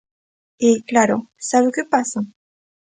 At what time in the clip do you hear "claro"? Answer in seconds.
0.89-1.15